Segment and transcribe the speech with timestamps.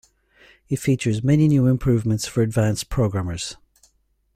[0.67, 3.57] It features many new improvements for advanced programmers.